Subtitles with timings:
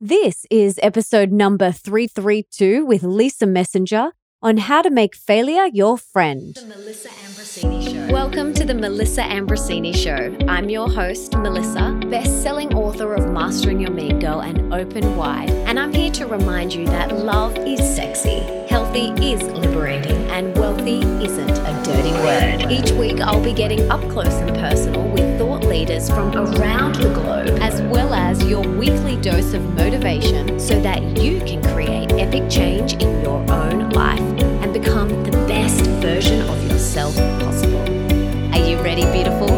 [0.00, 4.10] This is episode number 332 with Lisa Messenger
[4.42, 6.54] on how to make failure your friend.
[6.54, 8.12] The Melissa Ambrosini Show.
[8.12, 10.36] Welcome to the Melissa Ambrosini Show.
[10.48, 15.80] I'm your host, Melissa, best-selling author of Mastering Your Mean Girl and Open Wide, and
[15.80, 21.50] I'm here to remind you that love is sexy, healthy is liberating, and wealthy isn't
[21.50, 22.70] a dirty word.
[22.70, 25.05] Each week, I'll be getting up close and personal
[25.56, 30.80] thought leaders from around the globe, as well as your weekly dose of motivation so
[30.80, 36.40] that you can create epic change in your own life and become the best version
[36.48, 37.80] of yourself possible.
[38.54, 39.55] Are you ready, beautiful?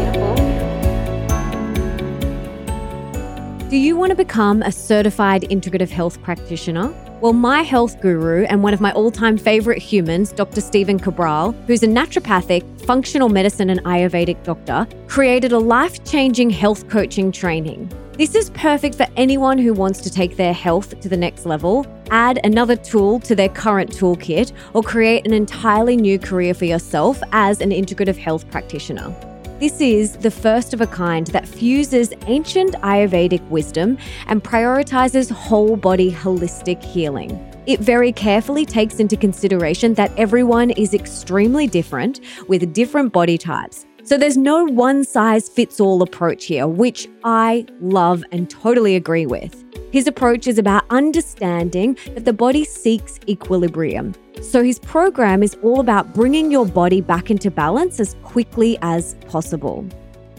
[3.69, 6.91] Do you want to become a certified integrative health practitioner?
[7.21, 10.59] Well, my health guru and one of my all time favorite humans, Dr.
[10.59, 16.89] Stephen Cabral, who's a naturopathic, functional medicine, and Ayurvedic doctor, created a life changing health
[16.89, 17.91] coaching training.
[18.13, 21.85] This is perfect for anyone who wants to take their health to the next level,
[22.09, 27.21] add another tool to their current toolkit, or create an entirely new career for yourself
[27.33, 29.15] as an integrative health practitioner.
[29.59, 35.75] This is the first of a kind that fuses ancient Ayurvedic wisdom and prioritizes whole
[35.75, 37.31] body holistic healing.
[37.67, 43.85] It very carefully takes into consideration that everyone is extremely different with different body types.
[44.09, 49.27] So there's no one size fits all approach here, which I love and totally agree
[49.27, 49.63] with.
[49.91, 54.15] His approach is about understanding that the body seeks equilibrium.
[54.41, 59.13] So his program is all about bringing your body back into balance as quickly as
[59.27, 59.87] possible.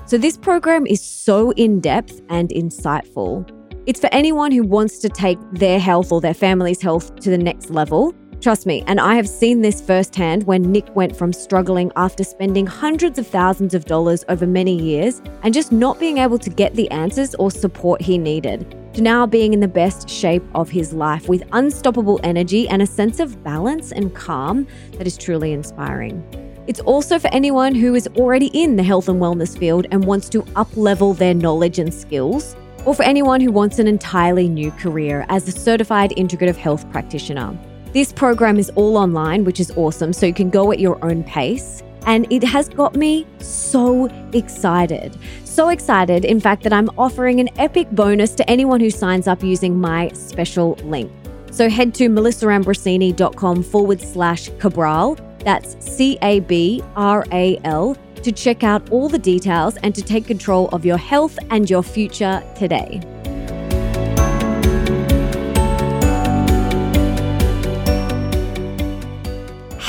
[0.05, 3.49] So this program is so in depth and insightful.
[3.87, 7.39] It's for anyone who wants to take their health or their family's health to the
[7.39, 8.17] next level.
[8.41, 12.67] Trust me, and I have seen this firsthand when Nick went from struggling after spending
[12.67, 16.75] hundreds of thousands of dollars over many years and just not being able to get
[16.75, 20.95] the answers or support he needed to now being in the best shape of his
[20.95, 26.25] life with unstoppable energy and a sense of balance and calm that is truly inspiring.
[26.67, 30.31] It's also for anyone who is already in the health and wellness field and wants
[30.31, 32.57] to up-level their knowledge and skills,
[32.87, 37.57] or for anyone who wants an entirely new career as a certified integrative health practitioner.
[37.93, 41.25] This program is all online, which is awesome, so you can go at your own
[41.25, 41.83] pace.
[42.07, 45.19] And it has got me so excited.
[45.45, 49.43] So excited, in fact, that I'm offering an epic bonus to anyone who signs up
[49.43, 51.11] using my special link.
[51.51, 55.19] So head to melissaambrosini.com forward slash Cabral.
[55.41, 60.03] That's C A B R A L to check out all the details and to
[60.03, 63.01] take control of your health and your future today.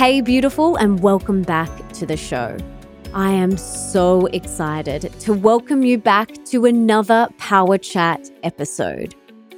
[0.02, 2.58] Hey, beautiful, and welcome back to the show.
[3.14, 9.14] I am so excited to welcome you back to another Power Chat episode.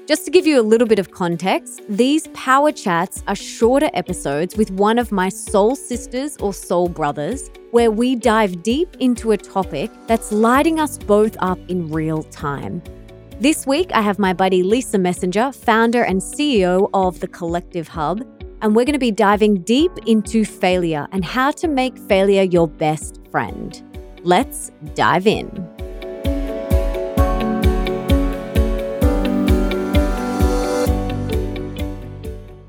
[0.05, 4.57] Just to give you a little bit of context, these Power Chats are shorter episodes
[4.57, 9.37] with one of my soul sisters or soul brothers, where we dive deep into a
[9.37, 12.83] topic that's lighting us both up in real time.
[13.39, 18.27] This week, I have my buddy Lisa Messenger, founder and CEO of the Collective Hub,
[18.63, 22.67] and we're going to be diving deep into failure and how to make failure your
[22.67, 23.83] best friend.
[24.23, 25.49] Let's dive in.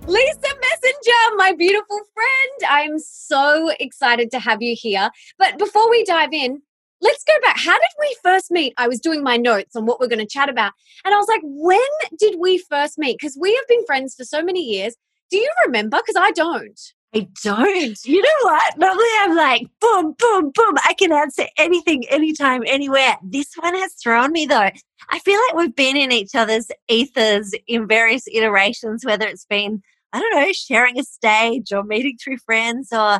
[0.09, 2.69] Lisa Messenger, my beautiful friend.
[2.69, 5.11] I'm so excited to have you here.
[5.39, 6.61] But before we dive in,
[7.03, 7.57] let's go back.
[7.57, 8.75] How did we first meet?
[8.79, 10.73] I was doing my notes on what we're going to chat about.
[11.05, 11.79] And I was like, when
[12.19, 13.17] did we first meet?
[13.17, 14.97] Because we have been friends for so many years.
[15.35, 15.97] Do you remember?
[15.97, 16.81] Because I don't.
[17.13, 17.99] I don't.
[18.05, 18.79] You know what?
[18.79, 20.75] Normally I'm like, boom, boom, boom.
[20.85, 23.17] I can answer anything, anytime, anywhere.
[23.21, 24.71] This one has thrown me though.
[25.11, 29.83] I feel like we've been in each other's ethers in various iterations, whether it's been,
[30.13, 33.19] I don't know, sharing a stage or meeting through friends or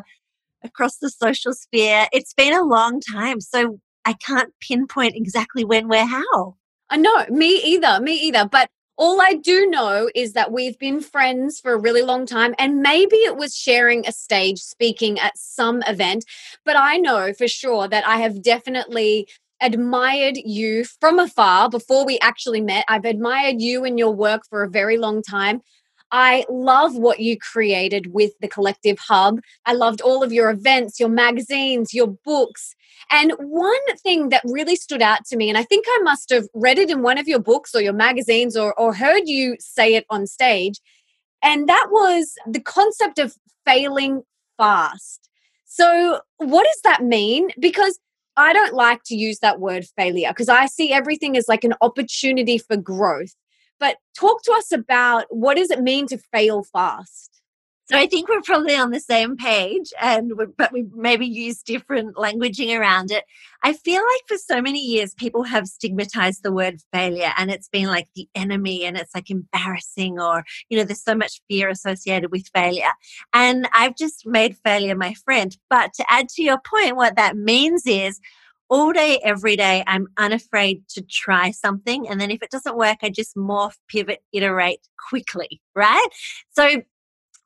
[0.63, 2.07] across the social sphere.
[2.13, 3.41] It's been a long time.
[3.41, 6.55] So I can't pinpoint exactly when, where, how.
[6.89, 8.47] I know, me either, me either.
[8.49, 12.55] But all I do know is that we've been friends for a really long time,
[12.57, 16.25] and maybe it was sharing a stage speaking at some event.
[16.63, 19.27] But I know for sure that I have definitely
[19.61, 22.85] admired you from afar before we actually met.
[22.87, 25.61] I've admired you and your work for a very long time.
[26.17, 29.41] I love what you created with the Collective Hub.
[29.65, 32.73] I loved all of your events, your magazines, your books.
[33.11, 36.47] And one thing that really stood out to me, and I think I must have
[36.53, 39.93] read it in one of your books or your magazines or, or heard you say
[39.93, 40.79] it on stage,
[41.43, 43.35] and that was the concept of
[43.65, 44.23] failing
[44.55, 45.29] fast.
[45.65, 47.49] So, what does that mean?
[47.59, 47.99] Because
[48.37, 51.73] I don't like to use that word failure because I see everything as like an
[51.81, 53.35] opportunity for growth.
[53.79, 57.35] But talk to us about what does it mean to fail fast?
[57.87, 62.15] So I think we're probably on the same page, and but we maybe use different
[62.15, 63.25] languaging around it.
[63.63, 67.69] I feel like for so many years people have stigmatized the word failure, and it's
[67.69, 71.69] been like the enemy, and it's like embarrassing, or you know, there's so much fear
[71.69, 72.91] associated with failure.
[73.33, 75.55] And I've just made failure my friend.
[75.69, 78.19] But to add to your point, what that means is
[78.69, 82.07] all day, every day, I'm unafraid to try something.
[82.07, 84.79] And then if it doesn't work, I just morph, pivot, iterate
[85.09, 86.07] quickly, right?
[86.51, 86.81] So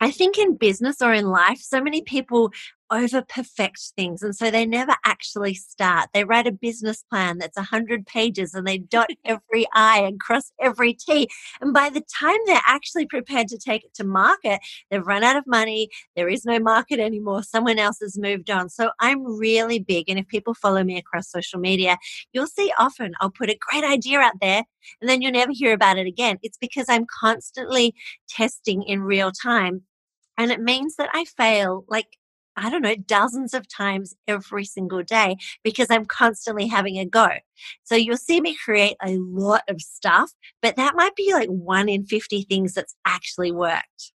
[0.02, 2.52] I think in business or in life, so many people
[2.92, 4.22] over perfect things.
[4.22, 6.10] And so they never actually start.
[6.14, 10.52] They write a business plan that's 100 pages and they dot every I and cross
[10.60, 11.30] every T.
[11.62, 14.60] And by the time they're actually prepared to take it to market,
[14.90, 15.90] they've run out of money.
[16.16, 17.44] There is no market anymore.
[17.44, 18.70] Someone else has moved on.
[18.70, 20.10] So I'm really big.
[20.10, 21.98] And if people follow me across social media,
[22.34, 24.64] you'll see often I'll put a great idea out there
[25.02, 26.38] and then you'll never hear about it again.
[26.42, 27.96] It's because I'm constantly
[28.28, 29.84] testing in real time.
[30.38, 32.19] And it means that I fail like
[32.56, 37.30] I don't know, dozens of times every single day because I'm constantly having a go.
[37.84, 40.32] So you'll see me create a lot of stuff,
[40.62, 44.12] but that might be like one in 50 things that's actually worked.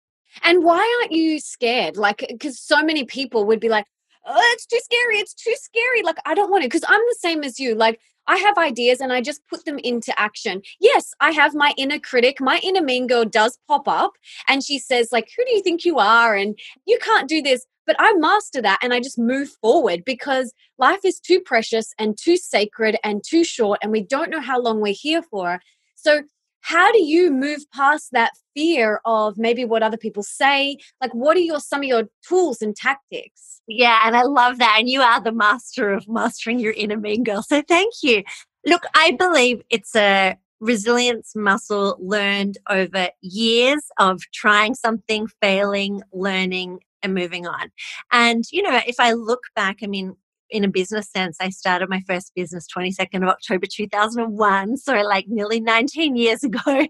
[0.42, 1.96] And why aren't you scared?
[1.96, 3.86] Like, because so many people would be like,
[4.24, 5.18] oh, it's too scary.
[5.18, 6.02] It's too scary.
[6.02, 6.68] Like, I don't want to.
[6.68, 7.74] Because I'm the same as you.
[7.74, 10.62] Like, I have ideas and I just put them into action.
[10.78, 12.40] Yes, I have my inner critic.
[12.40, 14.12] My inner mean girl does pop up
[14.46, 16.36] and she says, like, who do you think you are?
[16.36, 16.56] And
[16.86, 17.66] you can't do this.
[17.90, 22.16] But I master that and I just move forward because life is too precious and
[22.16, 25.58] too sacred and too short, and we don't know how long we're here for.
[25.96, 26.22] So,
[26.60, 30.76] how do you move past that fear of maybe what other people say?
[31.00, 33.60] Like, what are your some of your tools and tactics?
[33.66, 34.76] Yeah, and I love that.
[34.78, 37.42] And you are the master of mastering your inner mean girl.
[37.42, 38.22] So thank you.
[38.64, 46.78] Look, I believe it's a resilience muscle learned over years of trying something, failing, learning,
[47.02, 47.70] and moving on.
[48.10, 50.14] And, you know, if I look back, I mean,
[50.50, 55.26] in a business sense, I started my first business 22nd of October 2001, so like
[55.28, 56.86] nearly 19 years ago.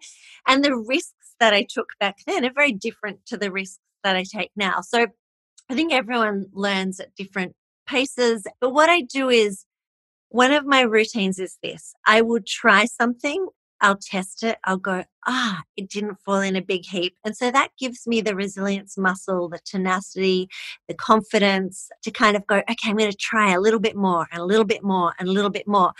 [0.46, 4.16] And the risks that I took back then are very different to the risks that
[4.16, 4.80] I take now.
[4.80, 5.06] So
[5.68, 7.54] I think everyone learns at different
[7.86, 8.46] paces.
[8.60, 9.64] But what I do is
[10.28, 13.46] one of my routines is this I will try something
[13.80, 14.58] I'll test it.
[14.64, 17.16] I'll go, ah, it didn't fall in a big heap.
[17.24, 20.48] And so that gives me the resilience muscle, the tenacity,
[20.88, 24.26] the confidence to kind of go, okay, I'm going to try a little bit more
[24.32, 25.92] and a little bit more and a little bit more.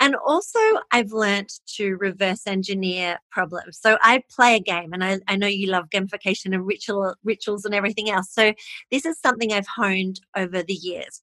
[0.00, 0.58] And also,
[0.90, 3.78] I've learned to reverse engineer problems.
[3.80, 7.64] So I play a game, and I, I know you love gamification and ritual rituals
[7.64, 8.32] and everything else.
[8.32, 8.54] So
[8.90, 11.22] this is something I've honed over the years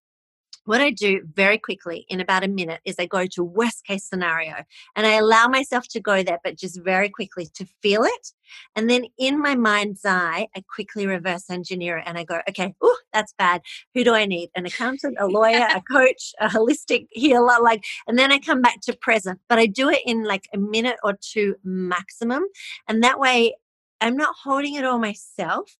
[0.65, 4.05] what I do very quickly in about a minute is I go to worst case
[4.05, 4.55] scenario
[4.95, 8.27] and I allow myself to go there, but just very quickly to feel it.
[8.75, 12.75] And then in my mind's eye, I quickly reverse engineer it and I go, okay,
[12.81, 13.61] oh, that's bad.
[13.95, 14.49] Who do I need?
[14.55, 18.81] An accountant, a lawyer, a coach, a holistic healer, like, and then I come back
[18.81, 22.43] to present, but I do it in like a minute or two maximum.
[22.87, 23.55] And that way
[23.99, 25.75] I'm not holding it all myself.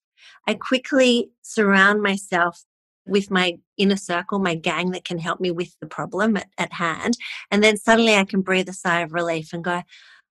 [0.47, 2.63] I quickly surround myself
[3.05, 6.73] with my inner circle, my gang that can help me with the problem at, at
[6.73, 7.17] hand.
[7.49, 9.81] And then suddenly I can breathe a sigh of relief and go,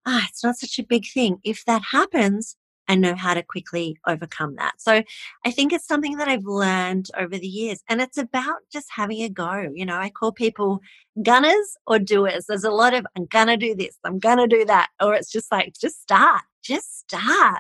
[0.05, 1.39] ah, it's not such a big thing.
[1.43, 2.55] If that happens,
[2.87, 4.75] I know how to quickly overcome that.
[4.79, 5.03] So
[5.45, 7.83] I think it's something that I've learned over the years.
[7.89, 9.69] And it's about just having a go.
[9.74, 10.79] You know, I call people
[11.21, 12.45] gunners or doers.
[12.47, 14.89] There's a lot of, I'm going to do this, I'm going to do that.
[15.01, 17.59] Or it's just like, just start, just start.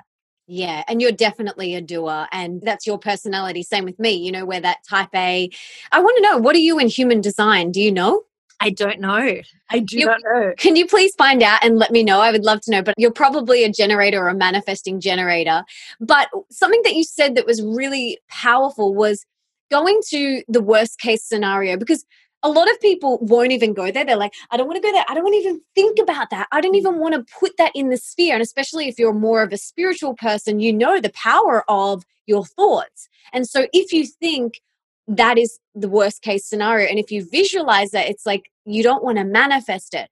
[0.49, 3.63] Yeah, and you're definitely a doer, and that's your personality.
[3.63, 5.49] Same with me, you know, where that type A.
[5.91, 7.71] I want to know, what are you in human design?
[7.71, 8.23] Do you know?
[8.59, 9.41] I don't know.
[9.69, 10.53] I do you, not know.
[10.57, 12.21] Can you please find out and let me know?
[12.21, 12.81] I would love to know.
[12.81, 15.63] But you're probably a generator or a manifesting generator.
[15.99, 19.25] But something that you said that was really powerful was
[19.69, 22.05] going to the worst case scenario because
[22.43, 24.05] a lot of people won't even go there.
[24.05, 25.05] They're like, I don't want to go there.
[25.09, 26.47] I don't want to even think about that.
[26.51, 26.77] I don't mm.
[26.77, 28.33] even want to put that in the sphere.
[28.33, 32.45] And especially if you're more of a spiritual person, you know the power of your
[32.45, 33.09] thoughts.
[33.33, 34.61] And so if you think
[35.07, 39.03] that is the worst case scenario, and if you visualize that, it's like you don't
[39.03, 40.09] want to manifest it.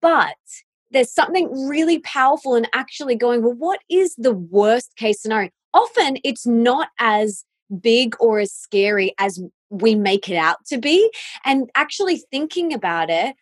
[0.00, 0.36] But
[0.90, 5.50] there's something really powerful in actually going, well, what is the worst case scenario?
[5.74, 7.44] Often it's not as
[7.80, 11.10] big or as scary as we make it out to be.
[11.44, 13.34] And actually thinking about it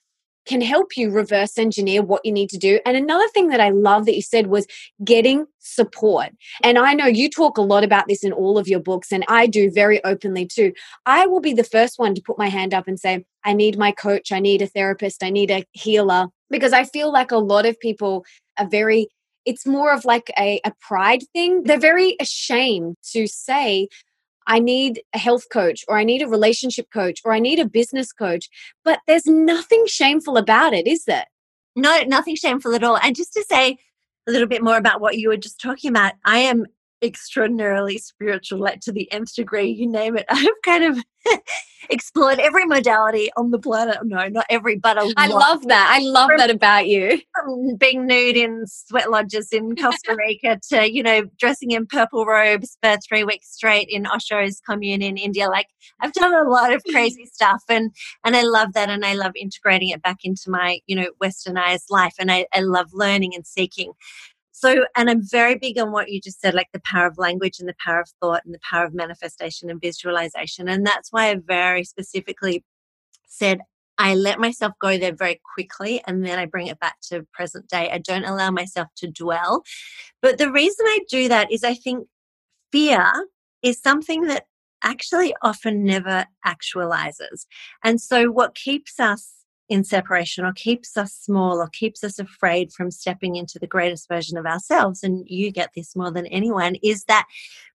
[0.47, 2.81] can help you reverse engineer what you need to do.
[2.85, 4.67] And another thing that I love that you said was
[5.03, 6.31] getting support.
[6.63, 9.25] And I know you talk a lot about this in all of your books, and
[9.29, 10.73] I do very openly too.
[11.07, 13.79] I will be the first one to put my hand up and say, I need
[13.79, 17.39] my coach, I need a therapist, I need a healer, because I feel like a
[17.39, 18.25] lot of people
[18.59, 19.09] are very
[19.45, 21.65] it's more of like a, a pride thing.
[21.65, 23.89] They're very ashamed to say,
[24.47, 27.67] I need a health coach or I need a relationship coach or I need a
[27.67, 28.49] business coach.
[28.85, 31.27] But there's nothing shameful about it, is there?
[31.77, 32.99] No, nothing shameful at all.
[32.99, 33.79] And just to say
[34.27, 36.67] a little bit more about what you were just talking about, I am
[37.05, 40.25] extraordinarily spiritual, like to the nth degree, you name it.
[40.31, 40.99] I've kind of
[41.91, 43.99] explored every modality on the planet.
[44.03, 45.95] No, not every, but I love that.
[45.95, 47.21] I love from, that about you.
[47.79, 52.77] being nude in sweat lodges in Costa Rica to, you know, dressing in purple robes
[52.83, 55.49] for three weeks straight in Osho's commune in India.
[55.49, 55.69] Like
[56.01, 57.91] I've done a lot of crazy stuff and
[58.25, 61.91] and I love that and I love integrating it back into my, you know, westernized
[61.91, 62.15] life.
[62.19, 63.93] And I, I love learning and seeking.
[64.65, 67.61] So, and I'm very big on what you just said, like the power of language
[67.61, 70.71] and the power of thought and the power of manifestation and visualization.
[70.71, 72.65] And that's why I very specifically
[73.27, 73.61] said
[73.99, 77.69] I let myself go there very quickly and then I bring it back to present
[77.69, 77.91] day.
[77.91, 79.65] I don't allow myself to dwell.
[80.23, 82.09] But the reason I do that is I think
[82.73, 83.13] fear
[83.63, 84.47] is something that
[84.83, 87.45] actually often never actualizes.
[87.85, 92.71] And so, what keeps us in separation or keeps us small or keeps us afraid
[92.71, 96.75] from stepping into the greatest version of ourselves and you get this more than anyone
[96.83, 97.27] is that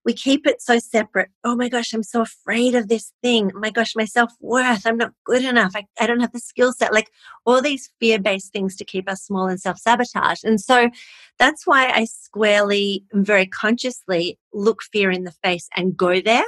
[0.04, 1.28] we keep it so separate.
[1.42, 3.50] Oh my gosh i'm so afraid of this thing.
[3.54, 5.72] Oh my gosh my self-worth i'm not good enough.
[5.74, 6.94] I, I don't have the skill set.
[6.94, 7.10] Like
[7.44, 10.44] all these fear-based things to keep us small and self-sabotage.
[10.44, 10.90] And so
[11.38, 16.44] that's why i squarely very consciously look fear in the face and go there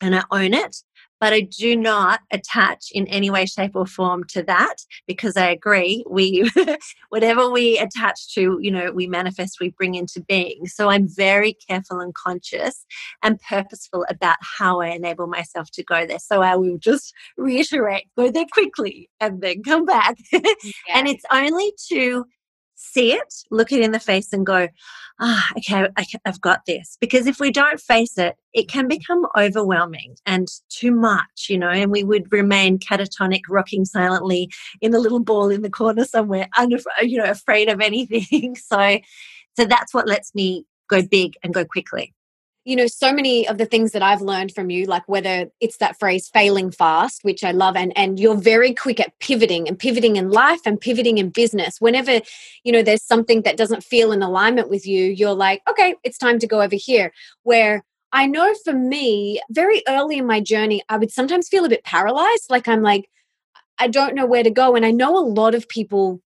[0.00, 0.76] and I own it
[1.20, 5.50] but I do not attach in any way, shape, or form to that because I
[5.50, 6.04] agree.
[6.08, 6.50] We,
[7.10, 10.66] whatever we attach to, you know, we manifest, we bring into being.
[10.66, 12.84] So I'm very careful and conscious
[13.22, 16.18] and purposeful about how I enable myself to go there.
[16.18, 20.16] So I will just reiterate go there quickly and then come back.
[20.62, 20.98] Yeah.
[20.98, 22.24] and it's only to
[22.80, 24.68] see it, look it in the face, and go,
[25.20, 26.96] ah, okay, I, have got this.
[27.00, 31.68] Because if we don't face it, it can become overwhelming and too much, you know,
[31.68, 36.48] and we would remain catatonic, rocking silently in a little ball in the corner somewhere,
[36.56, 38.56] unaf- you know, afraid of anything.
[38.56, 38.98] so,
[39.56, 42.14] so that's what lets me go big and go quickly
[42.70, 45.78] you know so many of the things that i've learned from you like whether it's
[45.78, 49.76] that phrase failing fast which i love and and you're very quick at pivoting and
[49.76, 51.80] pivoting in life and pivoting in business.
[51.80, 52.20] Whenever
[52.62, 56.16] you know there's something that doesn't feel in alignment with you you're like okay it's
[56.16, 57.12] time to go over here.
[57.42, 61.68] Where i know for me very early in my journey i would sometimes feel a
[61.68, 63.08] bit paralyzed like i'm like
[63.78, 66.20] i don't know where to go and i know a lot of people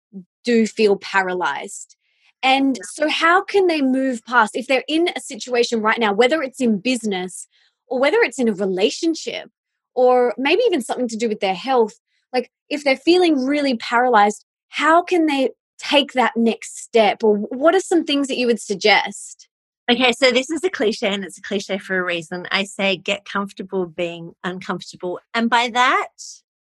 [0.44, 1.98] do feel paralyzed
[2.44, 6.44] and so, how can they move past if they're in a situation right now, whether
[6.44, 7.48] it's in business
[7.88, 9.50] or whether it's in a relationship
[9.96, 11.94] or maybe even something to do with their health?
[12.34, 17.24] Like, if they're feeling really paralyzed, how can they take that next step?
[17.24, 19.48] Or what are some things that you would suggest?
[19.90, 22.48] Okay, so this is a cliche and it's a cliche for a reason.
[22.52, 25.20] I say get comfortable being uncomfortable.
[25.34, 26.08] And by that,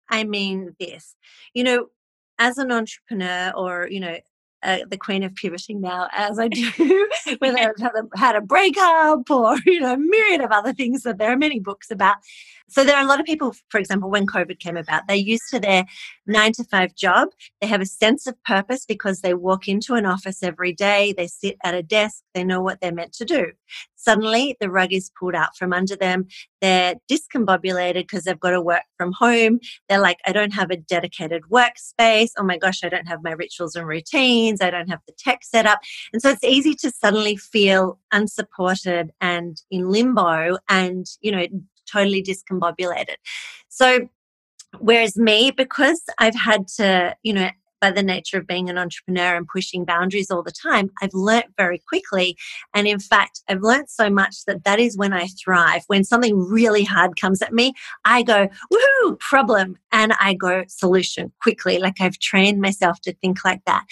[0.10, 1.16] I mean this.
[1.54, 1.88] You know,
[2.40, 4.18] as an entrepreneur or, you know,
[4.64, 6.70] uh, the queen of pivoting now as I do,
[7.40, 11.04] whether I've had a, had a breakup or, you know, a myriad of other things
[11.04, 12.18] that there are many books about.
[12.70, 15.50] So there are a lot of people, for example, when COVID came about, they're used
[15.50, 15.86] to their
[16.26, 17.30] nine to five job.
[17.60, 21.28] They have a sense of purpose because they walk into an office every day, they
[21.28, 23.52] sit at a desk, they know what they're meant to do.
[24.04, 26.26] Suddenly, the rug is pulled out from under them.
[26.60, 29.60] They're discombobulated because they've got to work from home.
[29.88, 32.32] They're like, I don't have a dedicated workspace.
[32.36, 34.60] Oh my gosh, I don't have my rituals and routines.
[34.60, 35.80] I don't have the tech set up.
[36.14, 41.46] And so it's easy to suddenly feel unsupported and in limbo and, you know,
[41.92, 43.16] totally discombobulated.
[43.70, 44.08] So,
[44.80, 47.52] whereas me, because I've had to, you know,
[47.82, 51.48] by the nature of being an entrepreneur and pushing boundaries all the time, I've learnt
[51.58, 52.38] very quickly.
[52.74, 55.84] And in fact, I've learnt so much that that is when I thrive.
[55.88, 57.74] When something really hard comes at me,
[58.06, 59.78] I go, woohoo, problem.
[59.92, 61.80] And I go, solution quickly.
[61.80, 63.86] Like I've trained myself to think like that.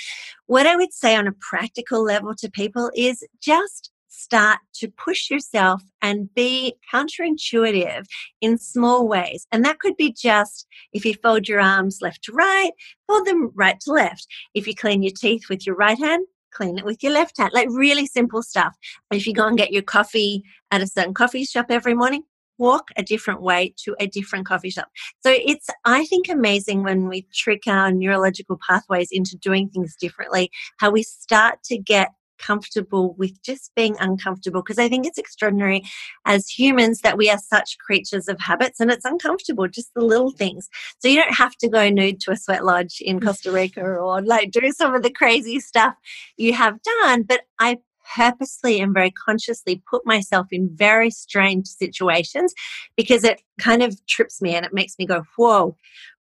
[0.46, 5.29] What I would say on a practical level to people is just start to push
[5.29, 8.05] yourself and be counterintuitive
[8.41, 9.47] in small ways.
[9.51, 12.71] And that could be just if you fold your arms left to right,
[13.07, 14.27] fold them right to left.
[14.53, 17.51] If you clean your teeth with your right hand, clean it with your left hand.
[17.53, 18.75] Like really simple stuff.
[19.11, 22.23] If you go and get your coffee at a certain coffee shop every morning,
[22.57, 24.89] walk a different way to a different coffee shop.
[25.21, 30.51] So it's, I think, amazing when we trick our neurological pathways into doing things differently,
[30.77, 32.09] how we start to get
[32.39, 35.84] comfortable with just being uncomfortable because I think it's extraordinary
[36.25, 40.31] as humans that we are such creatures of habits and it's uncomfortable, just the little
[40.31, 40.69] things.
[41.00, 43.25] So you don't have to go nude to a sweat lodge in mm.
[43.25, 45.96] Costa Rica or like do some of the crazy stuff
[46.38, 47.24] you have done.
[47.24, 47.77] But I
[48.15, 52.53] purposely and very consciously put myself in very strange situations
[52.96, 55.75] because it kind of trips me and it makes me go, whoa,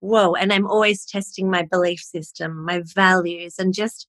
[0.00, 0.34] whoa.
[0.34, 4.08] And I'm always testing my belief system, my values, and just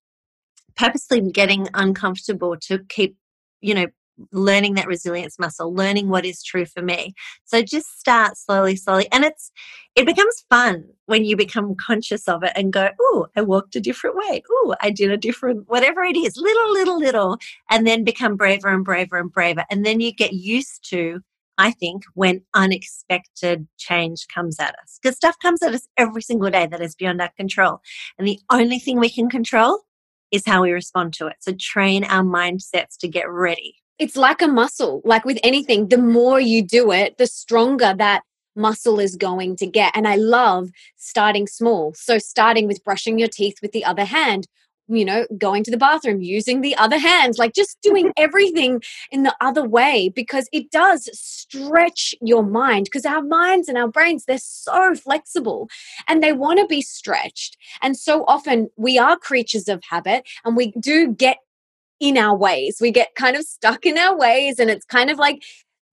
[0.77, 3.15] purposely getting uncomfortable to keep,
[3.61, 3.87] you know,
[4.31, 7.13] learning that resilience muscle, learning what is true for me.
[7.43, 9.07] So just start slowly, slowly.
[9.11, 9.51] And it's
[9.95, 13.81] it becomes fun when you become conscious of it and go, oh, I walked a
[13.81, 14.43] different way.
[14.49, 17.37] Oh, I did a different whatever it is, little, little, little,
[17.69, 19.65] and then become braver and braver and braver.
[19.69, 21.21] And then you get used to
[21.57, 24.99] I think, when unexpected change comes at us.
[25.01, 27.79] Because stuff comes at us every single day that is beyond our control.
[28.17, 29.79] And the only thing we can control
[30.35, 31.37] is how we respond to it.
[31.39, 33.75] So train our mindsets to get ready.
[33.97, 35.01] It's like a muscle.
[35.05, 38.23] Like with anything, the more you do it, the stronger that
[38.55, 39.95] muscle is going to get.
[39.95, 41.93] And I love starting small.
[41.95, 44.47] So starting with brushing your teeth with the other hand
[44.87, 49.23] you know, going to the bathroom, using the other hand, like just doing everything in
[49.23, 54.25] the other way because it does stretch your mind because our minds and our brains,
[54.25, 55.69] they're so flexible
[56.07, 57.57] and they want to be stretched.
[57.81, 61.37] And so often we are creatures of habit and we do get
[61.99, 62.77] in our ways.
[62.81, 65.43] We get kind of stuck in our ways and it's kind of like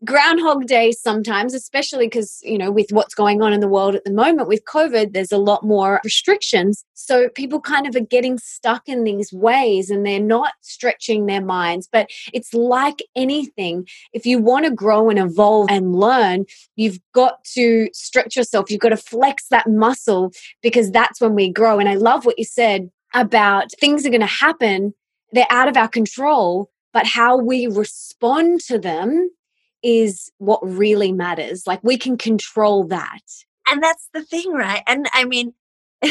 [0.05, 4.05] groundhog day sometimes especially because you know with what's going on in the world at
[4.05, 6.85] the moment with covid there's a lot more restrictions.
[6.95, 11.43] So people kind of are getting stuck in these ways and they're not stretching their
[11.43, 11.89] minds.
[11.91, 16.45] But it's like anything if you want to grow and evolve and learn
[16.77, 18.71] you've got to stretch yourself.
[18.71, 20.33] You've got to flex that muscle
[20.63, 21.79] because that's when we grow.
[21.79, 24.95] And i love what you said about things are going to happen
[25.33, 29.31] they're out of our control but how we respond to them
[29.83, 31.67] is what really matters.
[31.67, 33.21] Like we can control that.
[33.69, 34.83] And that's the thing, right?
[34.87, 35.55] And I mean,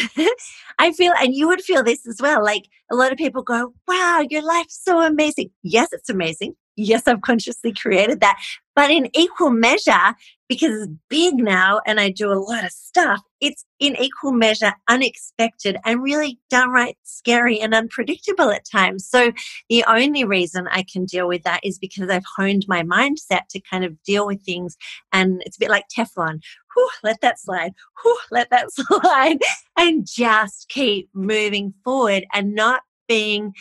[0.79, 2.43] I feel, and you would feel this as well.
[2.43, 5.51] Like a lot of people go, wow, your life's so amazing.
[5.63, 6.55] Yes, it's amazing.
[6.81, 8.41] Yes, I've consciously created that.
[8.75, 10.15] But in equal measure,
[10.49, 14.73] because it's big now and I do a lot of stuff, it's in equal measure
[14.89, 19.07] unexpected and really downright scary and unpredictable at times.
[19.07, 19.31] So
[19.69, 23.59] the only reason I can deal with that is because I've honed my mindset to
[23.59, 24.75] kind of deal with things.
[25.13, 26.39] And it's a bit like Teflon.
[26.73, 27.73] Whew, let that slide.
[28.01, 29.37] Whew, let that slide.
[29.77, 33.53] And just keep moving forward and not being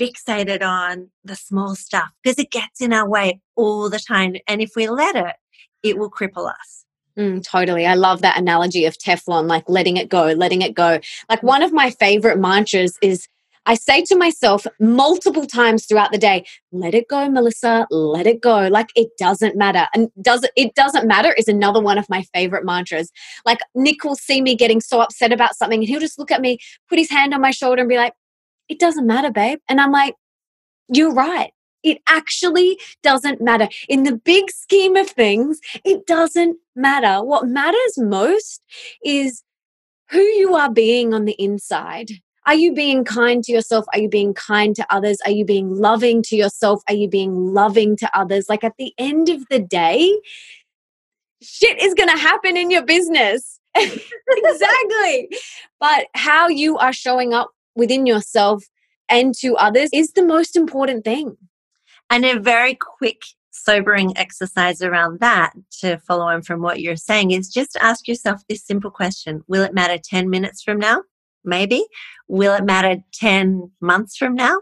[0.00, 4.36] fixated on the small stuff because it gets in our way all the time.
[4.48, 5.36] And if we let it,
[5.82, 6.84] it will cripple us.
[7.18, 7.86] Mm, totally.
[7.86, 11.00] I love that analogy of Teflon, like letting it go, letting it go.
[11.28, 13.26] Like one of my favorite mantras is
[13.66, 18.40] I say to myself multiple times throughout the day, let it go, Melissa, let it
[18.40, 18.68] go.
[18.68, 19.86] Like it doesn't matter.
[19.94, 23.12] And does it, it doesn't matter is another one of my favorite mantras.
[23.44, 26.40] Like Nick will see me getting so upset about something and he'll just look at
[26.40, 26.58] me,
[26.88, 28.14] put his hand on my shoulder and be like,
[28.70, 29.58] it doesn't matter, babe.
[29.68, 30.14] And I'm like,
[30.88, 31.50] you're right.
[31.82, 33.68] It actually doesn't matter.
[33.88, 37.24] In the big scheme of things, it doesn't matter.
[37.24, 38.62] What matters most
[39.04, 39.42] is
[40.10, 42.10] who you are being on the inside.
[42.46, 43.86] Are you being kind to yourself?
[43.92, 45.18] Are you being kind to others?
[45.24, 46.82] Are you being loving to yourself?
[46.88, 48.48] Are you being loving to others?
[48.48, 50.16] Like at the end of the day,
[51.42, 53.58] shit is going to happen in your business.
[53.74, 55.28] exactly.
[55.80, 58.64] But how you are showing up within yourself
[59.08, 61.36] and to others is the most important thing.
[62.08, 67.32] And a very quick, sobering exercise around that to follow on from what you're saying
[67.32, 71.02] is just ask yourself this simple question Will it matter 10 minutes from now?
[71.44, 71.84] Maybe.
[72.28, 74.60] Will it matter 10 months from now?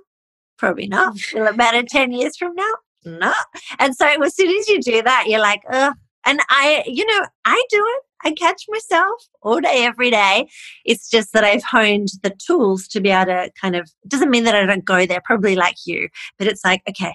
[0.59, 1.17] Probably not.
[1.35, 2.75] Will it matter 10 years from now?
[3.05, 3.33] No.
[3.79, 5.95] And so as soon as you do that, you're like, ugh.
[6.25, 8.03] And I, you know, I do it.
[8.25, 10.49] I catch myself all day, every day.
[10.85, 14.45] It's just that I've honed the tools to be able to kind of, doesn't mean
[14.45, 17.15] that I don't go there, probably like you, but it's like, okay,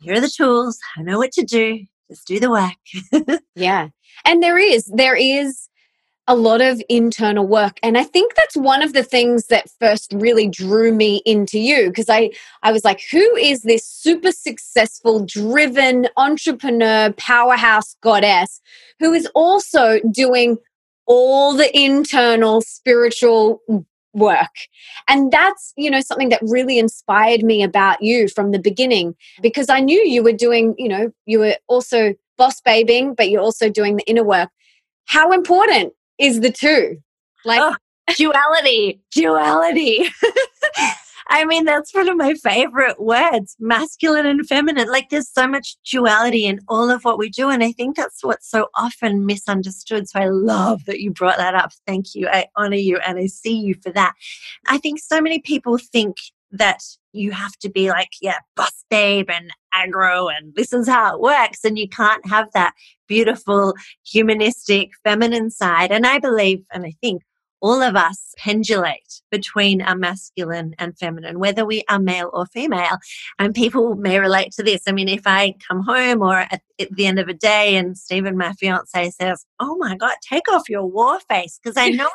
[0.00, 0.78] here are the tools.
[0.96, 1.84] I know what to do.
[2.10, 3.40] Just do the work.
[3.54, 3.88] yeah.
[4.24, 5.68] And there is, there is
[6.30, 7.80] a lot of internal work.
[7.82, 11.88] And I think that's one of the things that first really drew me into you
[11.88, 12.30] because I,
[12.62, 18.60] I was like, who is this super successful, driven entrepreneur, powerhouse goddess
[19.00, 20.56] who is also doing
[21.06, 23.60] all the internal spiritual
[24.12, 24.54] work.
[25.08, 29.68] And that's, you know, something that really inspired me about you from the beginning because
[29.68, 33.68] I knew you were doing, you know, you were also boss babing, but you're also
[33.68, 34.50] doing the inner work.
[35.06, 36.98] How important is the two?
[37.44, 37.74] Like oh,
[38.16, 40.08] duality, duality.
[41.32, 44.88] I mean, that's one of my favorite words masculine and feminine.
[44.88, 47.48] Like, there's so much duality in all of what we do.
[47.48, 50.08] And I think that's what's so often misunderstood.
[50.08, 51.70] So I love that you brought that up.
[51.86, 52.26] Thank you.
[52.28, 54.14] I honor you and I see you for that.
[54.66, 56.16] I think so many people think
[56.50, 61.14] that you have to be like, yeah, boss babe and aggro, and this is how
[61.14, 61.64] it works.
[61.64, 62.74] And you can't have that
[63.06, 65.90] beautiful, humanistic, feminine side.
[65.90, 67.22] And I believe, and I think
[67.60, 72.98] all of us pendulate between our masculine and feminine, whether we are male or female.
[73.38, 74.82] And people may relate to this.
[74.86, 77.96] I mean, if I come home or at, at the end of a day and
[77.96, 82.08] Stephen, my fiance, says, Oh my God, take off your war face, because I know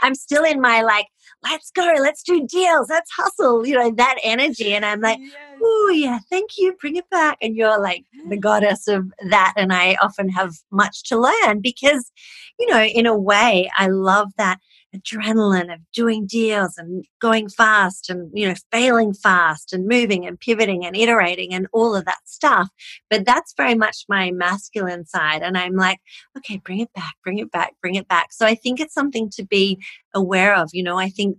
[0.00, 1.06] I'm still in my like,
[1.42, 4.74] let's go, let's do deals, let's hustle, you know, that energy.
[4.74, 5.32] And I'm like, yes.
[5.62, 7.38] oh, yeah, thank you, bring it back.
[7.40, 9.54] And you're like the goddess of that.
[9.56, 12.10] And I often have much to learn because,
[12.58, 14.58] you know, in a way, I love that
[14.96, 20.40] adrenaline of doing deals and going fast and you know failing fast and moving and
[20.40, 22.68] pivoting and iterating and all of that stuff.
[23.10, 25.98] But that's very much my masculine side and i'm like
[26.36, 28.32] okay bring it back bring it back bring it back.
[28.32, 29.78] So i think it's something to be
[30.14, 31.36] aware of you know i think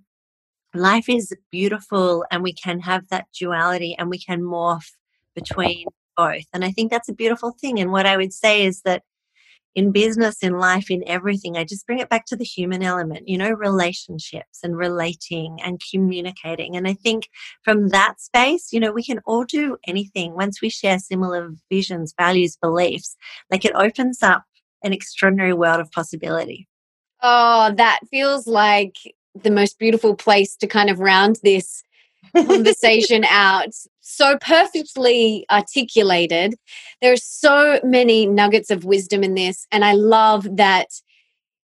[0.73, 4.91] life is beautiful and we can have that duality and we can morph
[5.35, 5.85] between
[6.15, 9.01] both and i think that's a beautiful thing and what i would say is that
[9.79, 13.29] in business, in life, in everything, I just bring it back to the human element,
[13.29, 16.75] you know, relationships and relating and communicating.
[16.75, 17.29] And I think
[17.63, 22.13] from that space, you know, we can all do anything once we share similar visions,
[22.19, 23.15] values, beliefs.
[23.49, 24.43] Like it opens up
[24.83, 26.67] an extraordinary world of possibility.
[27.21, 28.95] Oh, that feels like
[29.33, 31.83] the most beautiful place to kind of round this
[32.36, 36.55] conversation out so perfectly articulated.
[37.01, 39.67] There are so many nuggets of wisdom in this.
[39.71, 40.88] And I love that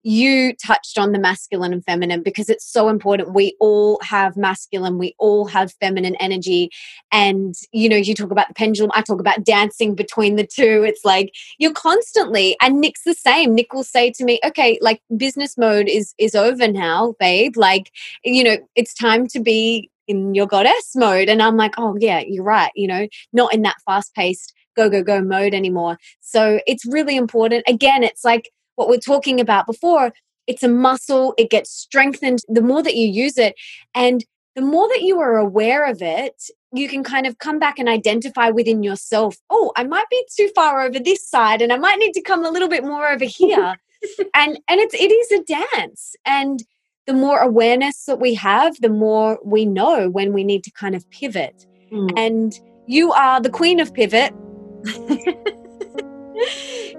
[0.05, 3.35] you touched on the masculine and feminine because it's so important.
[3.35, 6.71] We all have masculine, we all have feminine energy.
[7.11, 10.85] And, you know, you talk about the pendulum, I talk about dancing between the two.
[10.87, 13.55] It's like you're constantly, and Nick's the same.
[13.55, 17.57] Nick will say to me, okay, like business mode is is over now, babe.
[17.57, 17.91] Like,
[18.25, 21.29] you know, it's time to be in your goddess mode.
[21.29, 22.73] And I'm like, oh, yeah, you're right.
[22.75, 25.99] You know, not in that fast paced go, go, go mode anymore.
[26.21, 27.65] So it's really important.
[27.67, 30.13] Again, it's like what we're talking about before.
[30.47, 33.55] It's a muscle, it gets strengthened the more that you use it.
[33.95, 36.35] And the more that you are aware of it,
[36.73, 40.49] you can kind of come back and identify within yourself, oh, I might be too
[40.55, 43.25] far over this side and I might need to come a little bit more over
[43.25, 43.77] here.
[44.35, 46.15] and and it's it is a dance.
[46.25, 46.63] And
[47.09, 50.95] the more awareness that we have, the more we know when we need to kind
[50.95, 51.67] of pivot.
[51.91, 52.13] Mm.
[52.19, 52.53] And
[52.87, 54.35] you are the queen of pivot.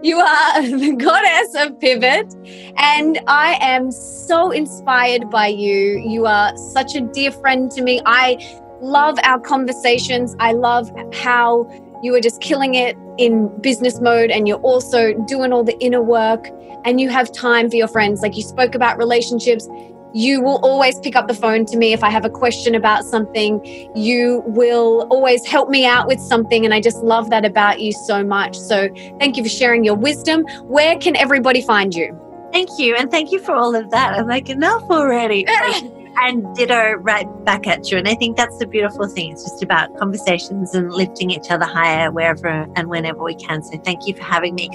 [0.01, 2.33] you are the goddess of pivot.
[2.77, 6.03] And I am so inspired by you.
[6.03, 8.01] You are such a dear friend to me.
[8.07, 8.39] I
[8.81, 10.35] love our conversations.
[10.39, 11.69] I love how
[12.01, 16.01] you are just killing it in business mode and you're also doing all the inner
[16.01, 16.47] work
[16.85, 18.21] and you have time for your friends.
[18.21, 19.67] Like you spoke about relationships,
[20.13, 23.05] you will always pick up the phone to me if I have a question about
[23.05, 23.63] something.
[23.95, 26.65] You will always help me out with something.
[26.65, 28.57] And I just love that about you so much.
[28.57, 30.45] So thank you for sharing your wisdom.
[30.63, 32.17] Where can everybody find you?
[32.51, 32.95] Thank you.
[32.95, 34.17] And thank you for all of that.
[34.17, 35.45] I'm like, enough already.
[36.17, 37.97] and ditto right back at you.
[37.97, 39.31] And I think that's the beautiful thing.
[39.31, 43.63] It's just about conversations and lifting each other higher wherever and whenever we can.
[43.63, 44.69] So thank you for having me.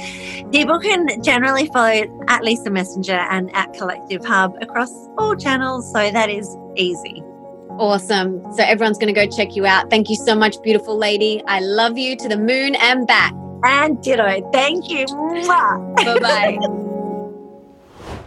[0.53, 5.91] People can generally follow at Lisa Messenger and at Collective Hub across all channels.
[5.93, 7.23] So that is easy.
[7.79, 8.41] Awesome.
[8.55, 9.91] So everyone's going to go check you out.
[9.91, 11.43] Thank you so much, beautiful lady.
[11.47, 13.35] I love you to the moon and back.
[13.65, 14.49] And ditto.
[14.53, 15.07] Thank you.
[15.07, 16.59] bye bye.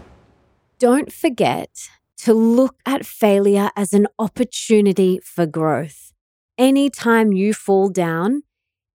[0.79, 6.13] Don't forget to look at failure as an opportunity for growth.
[6.57, 8.43] Anytime you fall down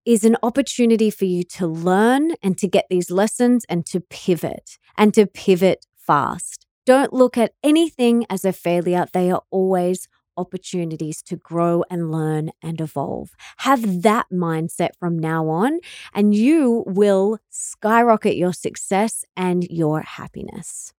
[0.04, 4.78] is an opportunity for you to learn and to get these lessons and to pivot
[4.96, 6.66] and to pivot fast.
[6.84, 9.06] Don't look at anything as a failure.
[9.12, 13.36] They are always opportunities to grow and learn and evolve.
[13.58, 15.78] Have that mindset from now on,
[16.12, 20.92] and you will skyrocket your success and your happiness.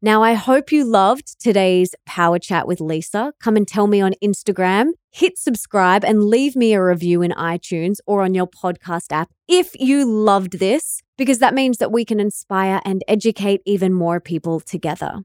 [0.00, 3.32] Now, I hope you loved today's Power Chat with Lisa.
[3.40, 4.90] Come and tell me on Instagram.
[5.10, 9.74] Hit subscribe and leave me a review in iTunes or on your podcast app if
[9.80, 14.60] you loved this, because that means that we can inspire and educate even more people
[14.60, 15.22] together.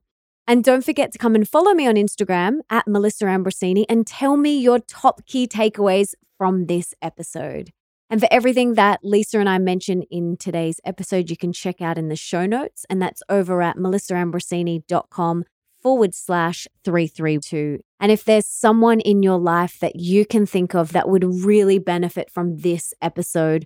[0.47, 4.37] And don't forget to come and follow me on Instagram at Melissa Ambrosini and tell
[4.37, 7.69] me your top key takeaways from this episode.
[8.13, 11.97] And for everything that Lisa and I mentioned in today's episode, you can check out
[11.97, 15.45] in the show notes, and that's over at melissaambrosini.com
[15.81, 17.79] forward slash 332.
[17.99, 21.79] And if there's someone in your life that you can think of that would really
[21.79, 23.65] benefit from this episode,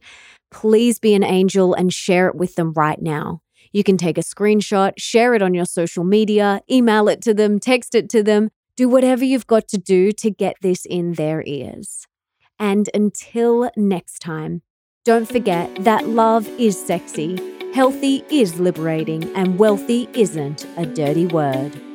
[0.50, 3.42] please be an angel and share it with them right now.
[3.74, 7.60] You can take a screenshot, share it on your social media, email it to them,
[7.60, 11.44] text it to them, do whatever you've got to do to get this in their
[11.46, 12.08] ears.
[12.60, 14.62] And until next time,
[15.06, 17.40] don't forget that love is sexy,
[17.74, 21.87] healthy is liberating, and wealthy isn't a dirty word.